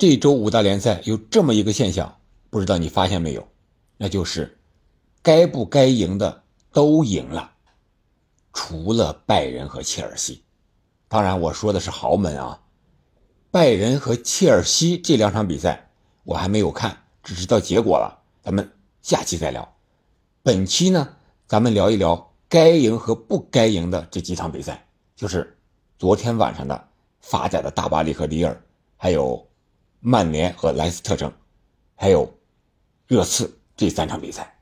[0.00, 2.16] 这周五大联赛有这么一个现象，
[2.48, 3.46] 不知道你发现没有？
[3.98, 4.58] 那就是
[5.20, 6.42] 该不该赢的
[6.72, 7.50] 都赢了，
[8.54, 10.42] 除了拜仁和切尔西。
[11.06, 12.62] 当然，我说的是豪门啊。
[13.50, 15.90] 拜仁和切尔西这两场比赛
[16.24, 18.22] 我还没有看，只知道结果了。
[18.42, 18.72] 咱们
[19.02, 19.70] 下期再聊。
[20.42, 21.14] 本期呢，
[21.46, 25.58] 咱们聊一聊该赢和不该赢的这几场比赛，就是
[25.98, 26.88] 昨天晚上的
[27.20, 28.58] 法甲的大巴黎和里尔，
[28.96, 29.46] 还有
[30.00, 31.32] 曼联和莱斯特城，
[31.94, 32.34] 还有
[33.06, 34.58] 热刺这三场比赛。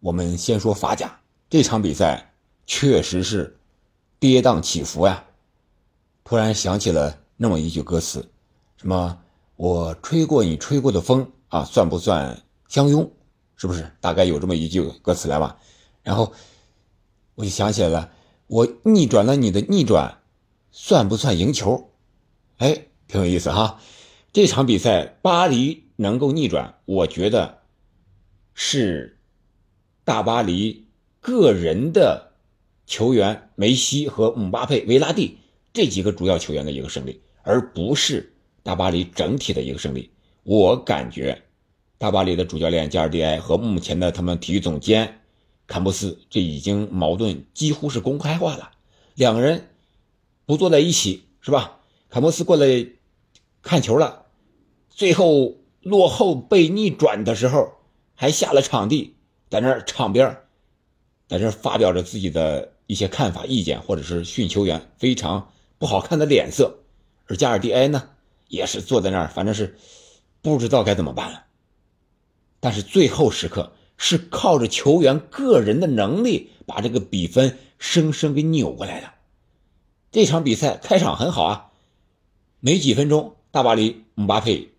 [0.00, 2.34] 我们先说法甲这场比赛，
[2.66, 3.56] 确实是
[4.18, 5.24] 跌宕起伏呀。
[6.24, 7.20] 突然想起了。
[7.34, 8.30] 那么一句歌词，
[8.76, 9.18] 什么
[9.56, 13.10] 我吹过你吹过的风啊，算不算相拥？
[13.56, 13.90] 是不是？
[14.00, 15.58] 大概有这么一句歌词来吧。
[16.04, 16.32] 然后
[17.34, 18.12] 我就想起来了，
[18.46, 20.20] 我逆转了你的逆转，
[20.70, 21.90] 算不算赢球？
[22.58, 23.80] 哎，挺有意思哈。
[24.32, 27.58] 这场比赛巴黎能够逆转，我觉得
[28.54, 29.18] 是
[30.04, 30.86] 大巴黎
[31.20, 32.32] 个人的
[32.86, 35.36] 球员梅西和姆巴佩、维拉蒂
[35.74, 37.20] 这几个主要球员的一个胜利。
[37.42, 40.10] 而不是大巴黎整体的一个胜利。
[40.44, 41.42] 我感觉，
[41.98, 45.20] 大巴黎的主教练加尔蒂埃和目前的他们体育总监
[45.66, 48.70] 坎布斯，这已经矛盾几乎是公开化了。
[49.14, 49.68] 两个人
[50.46, 51.80] 不坐在一起，是吧？
[52.08, 52.86] 坎布斯过来
[53.62, 54.26] 看球了，
[54.90, 57.72] 最后落后被逆转的时候，
[58.14, 59.14] 还下了场地，
[59.48, 60.36] 在那场边
[61.28, 66.80] 在这发表着自己的一些看法、意见，或者是训球员非常不好看的脸色。
[67.26, 68.10] 而加尔蒂埃呢，
[68.48, 69.78] 也是坐在那儿，反正是
[70.42, 71.44] 不知道该怎么办了。
[72.60, 79.08] 但是最后时刻是靠着球员个人的能力，把这个比分生生给扭过来的。
[80.10, 81.70] 这场比赛开场很好啊，
[82.60, 84.72] 没几分钟，大巴黎姆巴佩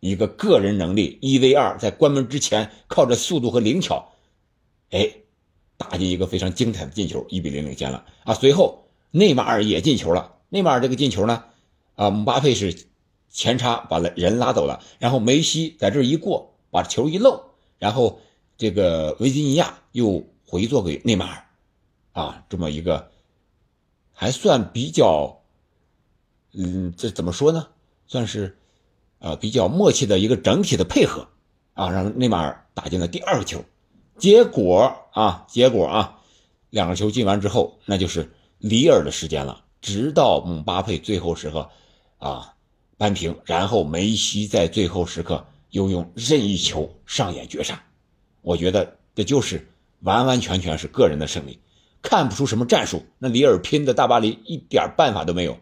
[0.00, 4.10] 一个个人能力一 v 二，在关门之前靠着速度和灵巧，
[4.88, 5.12] 哎，
[5.76, 8.32] 打进一个非常精彩的进球，一比零领先了啊。
[8.32, 11.44] 随后内马尔也进球了，内马尔这个进球呢？
[11.94, 12.86] 啊，姆巴佩是
[13.28, 18.22] 前插把人拉走了，然后梅西在这一过，把球一漏，然后
[18.56, 21.44] 这个维吉尼亚又回做给内马尔，
[22.12, 23.10] 啊，这么一个
[24.14, 25.42] 还算比较，
[26.54, 27.68] 嗯，这怎么说呢？
[28.06, 28.56] 算是
[29.18, 31.28] 呃比较默契的一个整体的配合，
[31.74, 33.64] 啊，让内马尔打进了第二个球。
[34.18, 36.18] 结果啊，结果啊，
[36.70, 41.68] 两个球进完之后，那就是里尔的时间了，直到姆巴佩最后时刻。
[42.18, 42.54] 啊，
[42.96, 47.78] 扳平，然后梅西在最后时刻又用任意球上演绝杀，
[48.40, 49.68] 我觉得这就是
[50.00, 51.60] 完完全全是个人的胜利，
[52.00, 53.04] 看不出什么战术。
[53.18, 55.58] 那里尔拼的大巴黎一点办法都没有，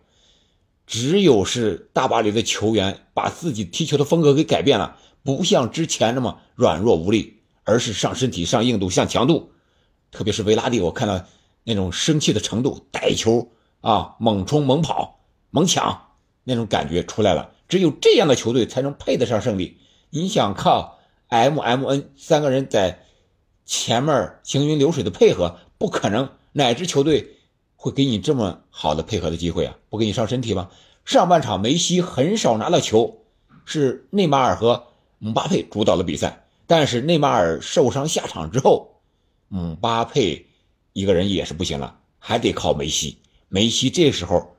[0.87, 9.53] 只有是大巴黎的球员把自己踢球的风格给改变了，不像之前那么软弱无力，而是上身体、上硬度、上强度。
[10.11, 11.25] 特别是维拉蒂，我看到
[11.65, 13.51] 那种生气的程度，带球
[13.81, 16.01] 啊，猛冲、猛跑、猛抢。
[16.47, 19.79] 那种感觉出来了，只有这样的球队才能配得上胜利。
[20.11, 23.01] 你想靠 M M N 三个人在
[23.65, 26.29] 前面行云流水的配合，不可能。
[26.53, 27.37] 哪支球队
[27.85, 29.77] 会给你这么好的配合的机会啊？
[29.91, 30.71] 不给你上身体吗？
[31.05, 33.19] 上半场梅西很少拿到球，
[33.67, 34.87] 是内马尔和
[35.19, 36.47] 姆巴佩主导了比赛。
[36.67, 39.03] 但是内马尔受伤下场之后，
[39.49, 40.47] 姆巴佩
[40.95, 43.19] 一个人也是不行了，还得靠梅西。
[43.51, 44.57] 梅西这时候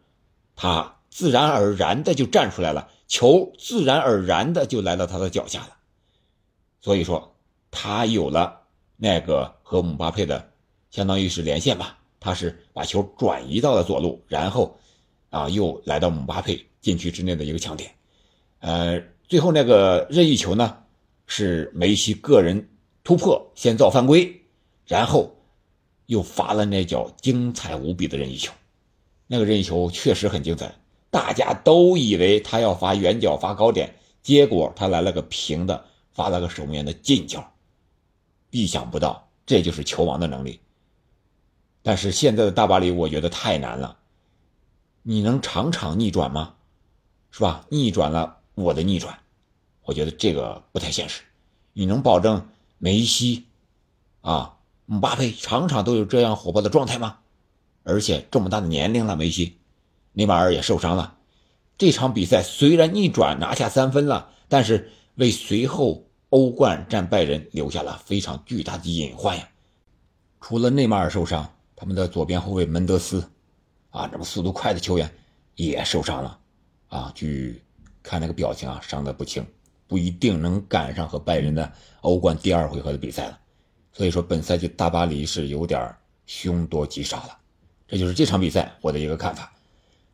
[0.56, 0.94] 他。
[1.10, 5.70] 自然而然的就站出来了，球自然而然的就来到他的脚下了，
[6.82, 7.38] 所以说
[7.72, 8.64] 他有了
[8.98, 10.52] 那个和姆巴佩的，
[10.92, 14.76] 相当于是连线吧，他是把球转移到了左路，然后
[15.30, 17.92] 啊又来到姆巴佩禁区之内的一个强点，
[18.62, 20.76] 呃，最后那个任意球呢
[21.28, 22.68] 是梅西个人
[23.04, 24.42] 突破先造犯规，
[24.88, 25.36] 然后
[26.08, 28.52] 又罚了那脚精彩无比的任意球，
[29.28, 30.74] 那个任意球确实很精彩。
[31.12, 33.94] 大家都以为他要罚远角罚高点，
[34.24, 37.54] 结果他来了个平的，罚了个守门员的近角。
[38.50, 40.60] 意想不到，这就是球王的能力。
[41.88, 43.96] 但是现在的大巴黎，我觉得太难了。
[45.04, 46.56] 你能场场逆转吗？
[47.30, 47.64] 是吧？
[47.70, 49.20] 逆转了我的逆转，
[49.84, 51.22] 我觉得这个不太现实。
[51.74, 52.50] 你能保证
[52.80, 53.46] 梅西
[54.22, 57.20] 啊、姆巴佩场场都有这样火爆的状态吗？
[57.84, 59.58] 而且这么大的年龄了，梅西。
[60.14, 61.18] 内马尔也受伤了，
[61.78, 69.48] 这场比赛虽然逆转拿下三分了，但是为随后欧冠战拜仁留下了非常巨大的隐患呀。
[70.42, 71.52] 除了内马尔受伤，
[71.86, 73.24] 我们的左边后卫门德斯，
[73.92, 75.08] 啊，这么速度快的球员
[75.54, 76.40] 也受伤了，
[76.88, 77.62] 啊，据
[78.02, 79.46] 看那个表情啊，伤得不轻，
[79.86, 81.72] 不一定能赶上和拜仁的
[82.02, 83.40] 欧冠第二回合的比赛了。
[83.94, 85.96] 所以说，本赛季大巴黎是有点
[86.26, 87.38] 凶多吉少了。
[87.88, 89.54] 这就是这场比赛我的一个看法。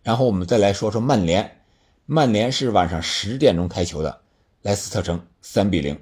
[0.04, 1.64] 然后我们再来说说曼联，
[2.06, 4.20] 曼联是晚上十点钟开球的，
[4.64, 5.98] 莱斯特城三比零。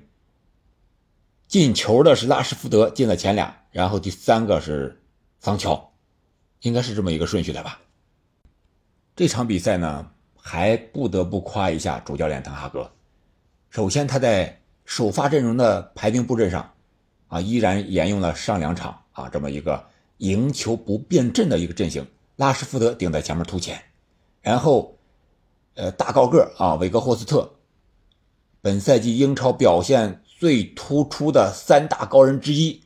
[1.48, 4.99] 进球的是拉什福德，进了前俩，然后第三个是
[5.40, 5.92] 桑乔，
[6.62, 7.80] 应该是这么一个顺序的吧。
[9.16, 12.92] 这场比赛呢，还不得不夸一下主教练滕哈格。
[13.70, 16.74] 首先，他在首发阵容的排兵布阵上，
[17.28, 19.86] 啊，依然沿用了上两场啊这么一个
[20.18, 22.06] 赢球不变阵的一个阵型。
[22.36, 23.82] 拉什福德顶在前面突前，
[24.42, 24.98] 然后，
[25.76, 27.50] 呃，大高个啊，韦格霍斯特，
[28.62, 30.22] 本赛季英超表现。
[30.40, 32.82] 最突出的三大高人之一，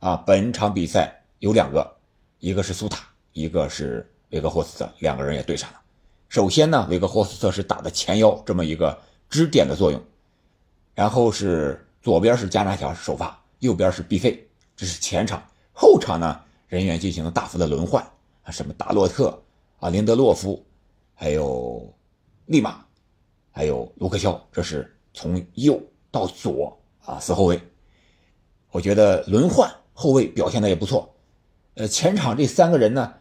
[0.00, 1.96] 啊，本场比赛有两个，
[2.38, 5.80] 一个是苏塔，一个是维格霍斯特，两个人也对上了。
[6.28, 8.98] 首先呢，维格霍斯特是打的前腰这么一个
[9.30, 10.02] 支点的作用，
[10.94, 15.42] 然后是左边是加纳乔首发，右边是毕费，这是前场。
[15.72, 18.04] 后场呢，人员进行了大幅的轮换，
[18.50, 19.42] 什么达洛特
[19.78, 20.64] 啊，林德洛夫，
[21.14, 21.94] 还有
[22.46, 22.84] 利马，
[23.52, 25.80] 还有卢克肖，这是从右
[26.10, 26.74] 到左。
[27.04, 27.58] 啊，四后卫，
[28.70, 31.10] 我觉得轮换后卫表现的也不错。
[31.78, 33.14] 呃，前场这三个人呢，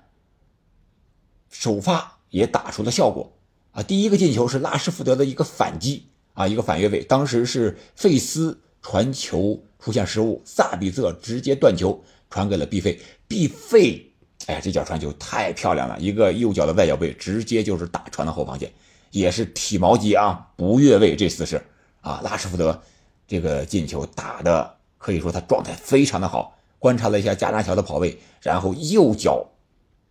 [1.52, 3.38] 首发也打出了效果。
[3.72, 14.12] 啊，第一个进球是拉什福德的一个反击啊，一个反越位，当时是费斯传球出现失误，萨比策直接断球传给了毕费，毕费，
[14.48, 18.74] 哎，这脚传球太漂亮了，一个右脚的外脚背直接就是打穿了后防线，
[19.12, 21.64] 也是体毛级啊，不越位这次是
[22.02, 22.82] 啊，拉什福德。
[23.28, 26.57] 这个进球打的可以说他状态非常的好。
[26.88, 29.46] 观察了一下加纳乔的跑位，然后右脚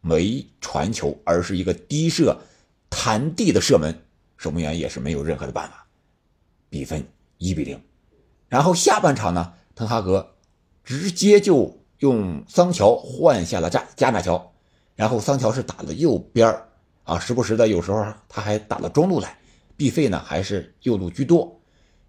[0.02, 2.36] 没传球，而是一个低射
[2.90, 3.98] 弹地的射门，
[4.36, 5.86] 守门员也是没有任何的办法。
[6.68, 7.02] 比分
[7.38, 7.80] 一比零。
[8.50, 10.34] 然后下半场呢，滕哈格
[10.84, 14.52] 直接就用桑乔换下了加加纳乔，
[14.96, 16.54] 然后桑乔是打了右边
[17.04, 19.38] 啊，时不时的有时候他还打了中路来，
[19.78, 21.58] 毕费呢还是右路居多。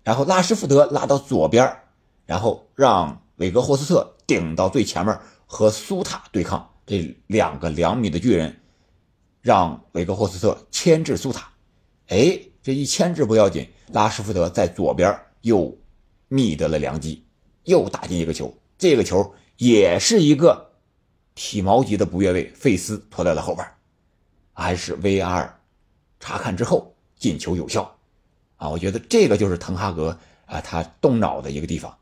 [0.03, 1.73] 然后拉什福德拉到左边，
[2.25, 6.69] 然后让韦格霍斯特顶到最前面和苏塔对抗。
[6.85, 8.62] 这两个两米的巨人，
[9.41, 11.51] 让韦格霍斯特牵制苏塔。
[12.07, 15.77] 哎，这一牵制不要紧，拉什福德在左边又
[16.29, 17.25] 觅得了良机，
[17.63, 18.57] 又打进一个球。
[18.77, 20.71] 这个球也是一个
[21.35, 23.68] 体毛级的不越位，费斯拖在了后边，
[24.53, 25.50] 还是 VR
[26.21, 27.97] 查看之后进球有效。
[28.56, 31.97] 啊，我觉得这个就是滕哈格啊，他动脑的一个地方，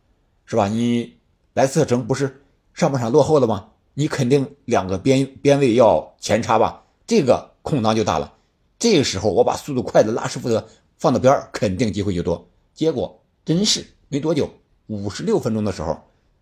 [0.45, 0.68] 是吧？
[0.68, 1.18] 你
[1.56, 2.44] 莱斯特城不是
[2.74, 3.69] 上半场落后了吗？
[3.94, 8.34] 你肯定两个边边位要前插吧，这个空当就大了。
[8.78, 10.68] 这个时候我把速度快的拉什福德
[10.98, 12.46] 放到边肯定机会就多。
[12.74, 14.54] 结果真是没多久，
[14.88, 15.98] 五十六分钟的时候，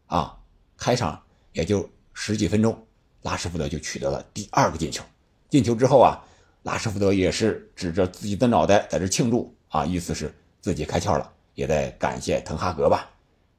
[0.08, 0.36] 啊，
[0.78, 1.22] 开场
[1.52, 2.76] 也就十几分钟，
[3.22, 5.04] 拉什福德就取得了第二个进球。
[5.48, 6.26] 进球之后啊，
[6.64, 9.54] 拉什福德也是指着自己的脑袋在这庆祝。
[9.70, 13.12] 啊，意思是自己开窍了，也在感谢滕哈格吧。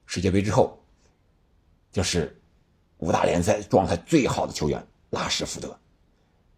[0.05, 0.77] 世界杯之后，
[1.95, 2.37] 就是
[2.99, 5.79] 五大联赛状态最好的球员拉什福德，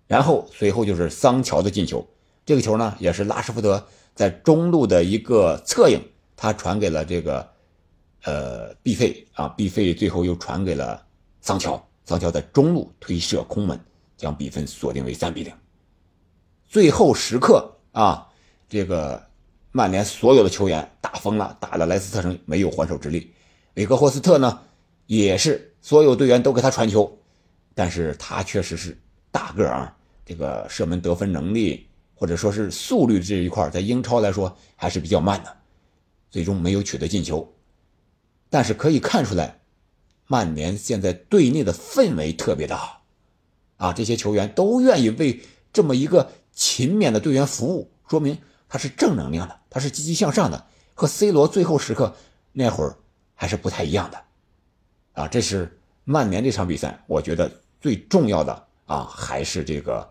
[0.08, 2.04] 然后随后就是桑乔的进球。
[2.46, 6.00] 这个球呢，也是拉什福德在中路的一个策应，
[6.34, 7.46] 他传给了这个
[8.24, 11.06] 呃毕费啊，毕费最后又传给了
[11.42, 13.78] 桑乔，桑乔在中路推射空门，
[14.16, 15.52] 将比分锁定为三比零。
[16.66, 18.26] 最后时刻啊，
[18.68, 19.24] 这个。
[19.72, 23.30] 曼联所有的球员打疯了，打的莱斯特城没有还手之力。
[23.74, 24.58] 韦格霍斯特呢，
[25.06, 27.18] 也是所有队员都给他传球，
[27.74, 28.96] 但是他确实是
[29.30, 35.56] 大个儿啊，这个射门得分能力或者说是速率这一块，在英超来说还是比较慢的，
[36.30, 37.52] 最终没有取得进球。
[38.48, 39.60] 但是可以看出来，
[40.26, 43.02] 曼联现在队内的氛围特别的好，
[43.76, 45.40] 啊，这些球员都愿意为
[45.72, 48.38] 这么一个勤勉的队员服务，说明。
[48.68, 52.16] 他是正能量的，他是积极向上的，和 C 罗最后时刻
[52.50, 52.96] 那会儿
[53.36, 54.20] 还是不太一样的，
[55.16, 60.08] 啊，这是曼联这场比赛，我觉得最重要的啊，还是这个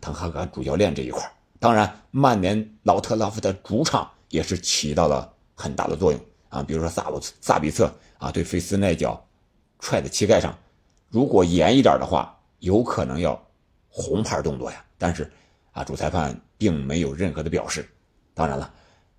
[0.00, 1.22] 滕哈格主教练这一块
[1.58, 9.24] 当然，曼联老特拉福德主场也是起到了很大的作用啊，比如说萨鲁萨比策啊，对费斯那脚
[9.78, 10.52] 踹在膝盖上，
[11.08, 13.40] 如果严一点的话，有可能要
[13.88, 15.30] 红牌动作呀，但是。
[15.72, 17.88] 啊，主裁判并没有任何的表示。
[18.34, 18.68] 当然了，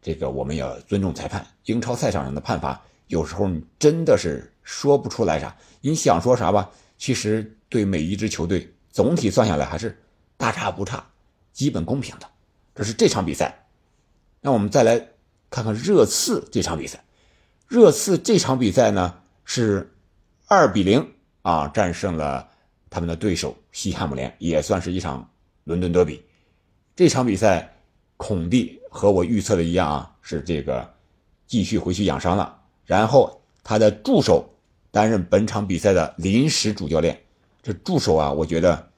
[0.02, 1.48] 这个我们要尊重裁判。
[1.64, 5.56] 英超赛场上的判罚，有时候你真的是说不出来啥。
[5.82, 10.02] 你想说啥吧，其实对每一支球队总体算下来还是
[10.38, 11.06] 大差不差，
[11.52, 12.28] 基本公平的。
[12.74, 13.68] 这是这场比赛
[14.40, 15.08] 那我们再来
[15.50, 17.04] 看看热刺这场比赛。
[17.68, 19.94] 热刺这场比赛呢是
[20.48, 22.50] 二比零啊战胜了
[22.90, 25.30] 他们的对手西汉姆联，也算是一场
[25.64, 26.24] 伦敦德比。
[26.96, 27.74] 这场比赛，
[28.18, 30.94] 孔蒂和我预测的一样啊，是这个
[31.48, 34.54] 继续回去养伤了，然后他的助手
[34.92, 37.22] 担任本场比赛的临时主教练。
[37.62, 38.90] 这助手啊，我觉得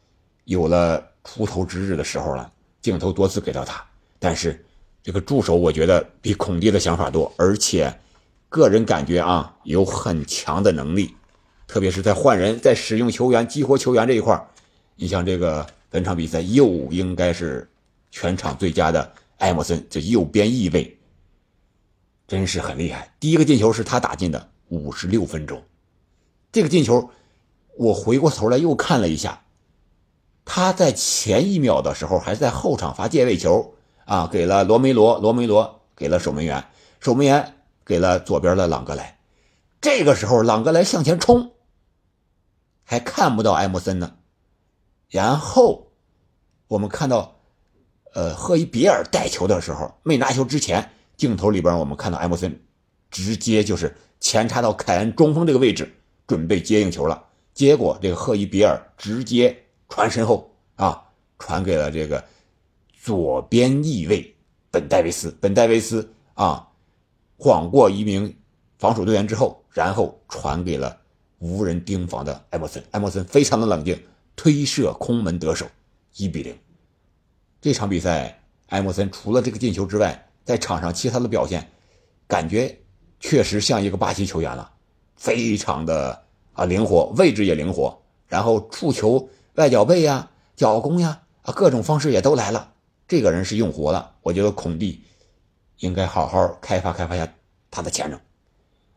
[0.46, 2.52] 有了出头之日的时候了。
[2.82, 3.82] 镜头多次给到他，
[4.20, 4.66] 但是
[5.02, 7.98] 这个助手我觉得比孔蒂的想法多，而且
[8.50, 11.16] 个人感觉啊有很强的能力，
[11.66, 14.38] 特别是在换人、在使用球员、激活球员这一块
[14.98, 17.66] 你像这个本场比赛又应该是
[18.12, 20.98] 全场最佳的埃默森，这右边翼位
[22.28, 23.14] 真是很厉害。
[23.18, 25.62] 第一个进球是他打进的，五十六分钟，
[26.52, 27.12] 这个进球
[27.78, 29.44] 我回过头来又看了一下。
[30.46, 33.76] 他在前一秒的时候还在后场发界位球
[34.06, 36.66] 啊，给了罗梅罗，罗梅罗给了守门员，
[37.00, 37.54] 守门员
[37.86, 39.20] 给了左边的朗格莱。
[39.80, 41.52] 这个时候朗格莱向前冲，
[42.84, 44.16] 还看不到埃默森呢。
[45.08, 45.92] 然后
[46.68, 47.40] 我们看到，
[48.16, 52.60] 呃，赫伊比尔带球的时候没拿球之前，镜头里边我们看到埃默森
[53.14, 55.90] 直接就是前插到凯恩中锋这个位置
[56.28, 59.58] 准备接应球了，结果这个赫伊比尔直接。
[59.90, 61.04] 传身后啊，
[61.38, 62.24] 传给了这个
[63.00, 64.36] 左边翼位
[64.72, 65.38] 本戴维斯。
[65.40, 66.68] 本戴维斯啊，
[67.38, 68.36] 晃过一名
[68.80, 70.98] 防守队员之后，然后传给了
[71.38, 72.84] 无人盯防的埃默森。
[72.92, 74.02] 埃默森非常的冷静，
[74.36, 75.68] 推射空门得手，
[76.16, 76.58] 一比零。
[77.62, 81.70] 这场比赛，埃默森除了这个进球之外，在场上其他的表现，
[82.28, 82.76] 感觉
[83.24, 84.70] 确实像一个巴西球员了，
[85.16, 89.30] 非常的啊灵活，位置也灵活，然后触球。
[89.56, 92.74] 外脚背呀，脚弓呀，啊，各种方式也都来了。
[93.08, 95.06] 这个人是用活了，我觉得孔蒂
[95.78, 97.34] 应该好好开发开发下
[97.72, 98.20] 他的潜能。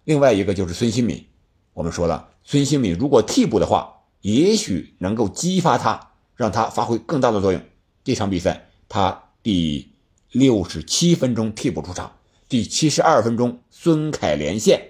[0.03, 1.25] 另外一个就是孙兴敏，
[1.73, 7.63] 我们说了，孙兴敏如果替补的话，也许能够激发他，让他发挥更大的作用。
[8.03, 9.93] 这场比赛他第
[10.33, 12.16] 六十七分钟替补出场，
[12.49, 14.81] 第七十二分钟孙凯连线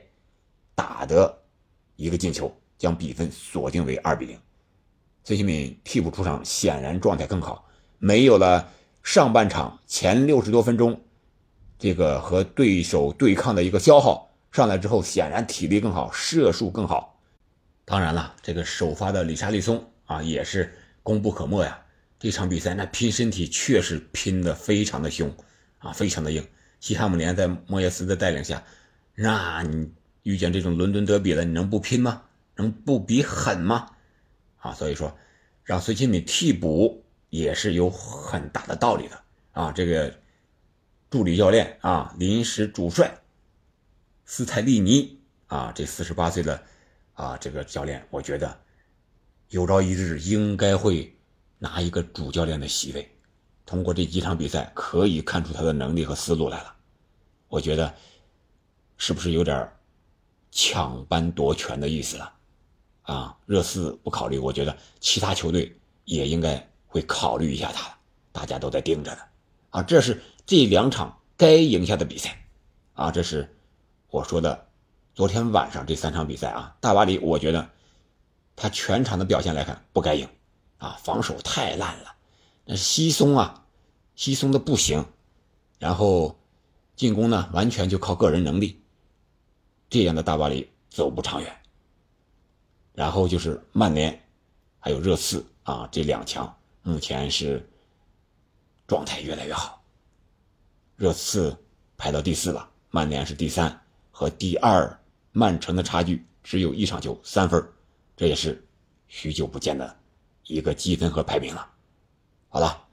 [0.75, 1.43] 打得
[1.97, 4.39] 一个进球，将比分锁定为二比零。
[5.25, 7.67] 孙兴敏替补出场，显然状态更好。
[7.99, 8.69] 没有了
[9.03, 11.01] 上半场前六十多分钟，
[11.79, 17.19] 这个和对手对抗的一个消耗，上来之后显然体力更好，射术更好。
[17.87, 21.81] 当然了，这个首发的李查利松啊，也是功不可没呀。
[22.19, 25.35] 这场比赛那拼身体确实拼得非常的凶
[25.79, 26.47] 啊，非常的硬。
[26.87, 28.63] 西汉姆联在莫耶斯的带领下，
[29.17, 32.23] 那你遇见这种伦敦德比了，你能不拼吗？
[32.55, 33.89] 能不比狠吗？
[34.59, 35.19] 啊，所以说，
[35.65, 39.73] 让孙兴敏替补也是有很大的道理的啊。
[39.73, 40.17] 这个
[41.11, 43.19] 助理教练啊，临时主帅
[44.25, 46.63] 斯泰利尼啊，这四十八岁的
[47.15, 48.57] 啊这个教练，我觉得
[49.49, 51.13] 有朝一日应该会
[51.59, 53.11] 拿一个主教练的席位。
[53.65, 56.76] 通过这几场比赛，可以看出他的能力和思路来了。
[57.49, 57.95] 我觉得
[58.97, 59.71] 是不是有点
[60.51, 62.33] 抢班夺权的意思了？
[63.03, 67.97] 啊，热刺不考虑，我觉得其他球队也应该会考虑一下他，
[68.33, 69.19] 大家都在盯着呢。
[69.71, 72.37] 啊，这是这两场该赢下的比赛，
[72.95, 73.57] 啊，这是
[74.09, 74.67] 我说的
[75.15, 76.77] 昨天晚上这三场比赛啊。
[76.81, 77.71] 大巴黎，我觉得
[78.57, 80.29] 他全场的表现来看不该赢，
[80.79, 82.15] 啊，防守太烂了，
[82.65, 83.67] 那稀松啊，
[84.17, 85.05] 稀松的不行，
[85.79, 86.37] 然后
[86.97, 88.83] 进攻呢完全就靠个人能力，
[89.89, 91.57] 这样的大巴黎走不长远。
[92.95, 94.19] 然后就是曼联，
[94.81, 97.69] 还有热刺啊，这两强目前是
[98.87, 99.85] 状态越来越好。
[100.97, 101.55] 热刺
[101.99, 103.79] 排到第四了，曼联是第三，
[104.11, 104.99] 和第二
[105.33, 107.63] 曼城的差距只有一场球三分，
[108.17, 108.67] 这也是
[109.09, 109.95] 许久不见的
[110.45, 111.71] 一个积分和排名了。
[112.49, 112.87] 好了，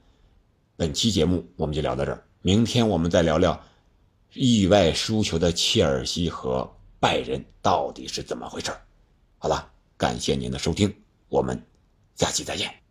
[0.76, 3.58] 本期节目我们就聊到这儿，明天我们再聊聊
[4.34, 8.72] 意外输球的切尔西和拜仁到底是怎么回事
[9.38, 9.70] 好了。
[9.96, 10.92] 感谢您的收听，
[11.28, 11.64] 我们
[12.16, 12.83] 下期再见。